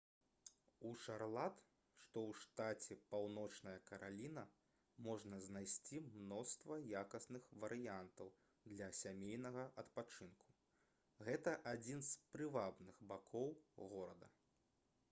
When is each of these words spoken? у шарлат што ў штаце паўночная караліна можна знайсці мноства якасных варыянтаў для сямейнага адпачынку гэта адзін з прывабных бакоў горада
у 0.91 0.91
шарлат 1.01 1.57
што 2.03 2.21
ў 2.29 2.39
штаце 2.43 2.95
паўночная 3.11 3.73
караліна 3.89 4.45
можна 5.09 5.39
знайсці 5.49 6.01
мноства 6.15 6.79
якасных 7.03 7.53
варыянтаў 7.65 8.33
для 8.73 8.89
сямейнага 9.03 9.67
адпачынку 9.85 10.51
гэта 11.31 11.57
адзін 11.75 12.03
з 12.11 12.27
прывабных 12.35 13.03
бакоў 13.15 13.57
горада 13.97 14.33